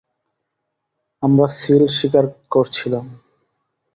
আমরা 1.23 1.45
সিল 1.57 1.83
শিকার 1.97 2.25
করছিলাম। 2.53 3.05